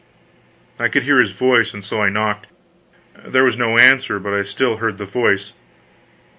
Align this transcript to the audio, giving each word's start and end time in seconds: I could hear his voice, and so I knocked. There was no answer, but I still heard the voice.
I 0.79 0.87
could 0.87 1.03
hear 1.03 1.19
his 1.19 1.29
voice, 1.29 1.75
and 1.75 1.85
so 1.85 2.01
I 2.01 2.09
knocked. 2.09 2.47
There 3.23 3.43
was 3.43 3.55
no 3.55 3.77
answer, 3.77 4.19
but 4.19 4.33
I 4.33 4.41
still 4.41 4.77
heard 4.77 4.97
the 4.97 5.05
voice. 5.05 5.53